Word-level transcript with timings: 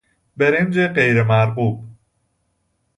برنج 0.37 0.79
غیرمرغوب 0.87 1.85